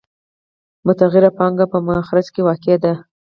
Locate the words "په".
1.71-1.77